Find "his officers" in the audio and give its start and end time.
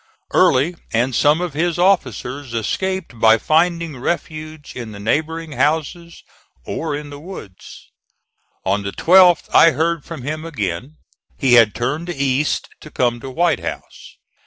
1.53-2.55